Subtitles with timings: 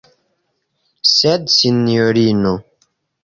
[1.09, 2.55] Sed, sinjorino.